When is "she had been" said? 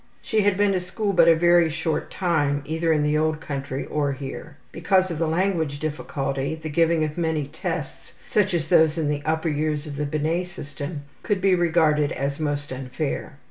0.23-0.71